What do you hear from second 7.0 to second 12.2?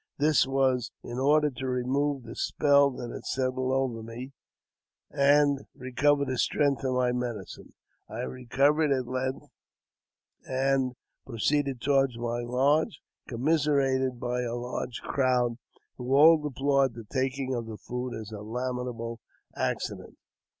medicine. I recovered at length, and proceeded toward